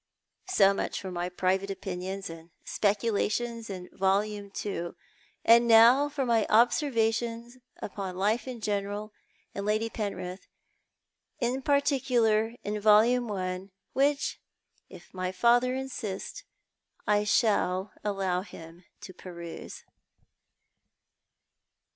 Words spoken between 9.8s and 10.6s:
Penritli